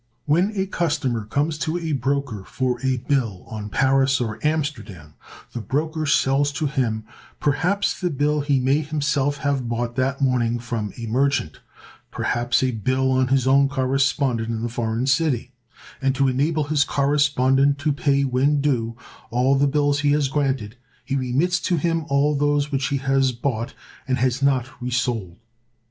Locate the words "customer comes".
0.65-1.59